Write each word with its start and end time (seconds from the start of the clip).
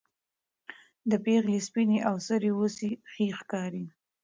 د 1.09 1.11
پېغلې 1.25 1.57
سپينې 1.67 1.99
او 2.09 2.15
سرې 2.27 2.51
وڅې 2.59 2.89
ښې 3.11 3.27
ښکاري 3.39 3.85